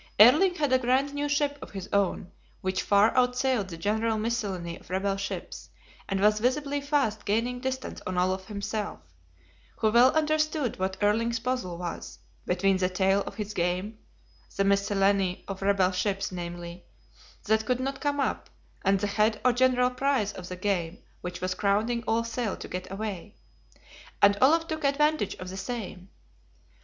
[0.19, 4.75] Erling had a grand new ship of his own, which far outsailed the general miscellany
[4.79, 5.69] of rebel ships,
[6.09, 8.99] and was visibly fast gaining distance on Olaf himself,
[9.75, 12.17] who well understood what Erling's puzzle was,
[12.47, 13.99] between the tail of his game
[14.57, 16.83] (the miscellany of rebel ships, namely)
[17.43, 18.49] that could not come up,
[18.83, 22.67] and the head or general prize of the game which was crowding all sail to
[22.67, 23.35] get away;
[24.19, 26.09] and Olaf took advantage of the same.